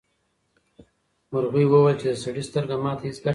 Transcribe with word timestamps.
مرغۍ 1.31 1.65
وویل 1.67 1.97
چې 2.01 2.07
د 2.11 2.13
سړي 2.23 2.43
سترګه 2.49 2.75
ماته 2.83 3.03
هیڅ 3.07 3.15
ګټه 3.17 3.21
نه 3.21 3.21
رسوي. 3.25 3.29